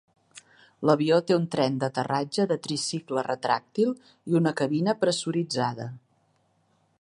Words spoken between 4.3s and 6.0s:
i una cabina pressuritzada.